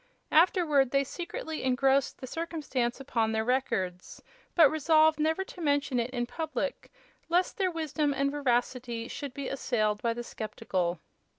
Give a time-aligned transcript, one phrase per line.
[0.31, 4.19] Afterward they secretly engrossed the circumstance upon their records,
[4.55, 6.91] but resolved never to mention it in public,
[7.29, 10.99] lest their wisdom and veracity should be assailed by the skeptical.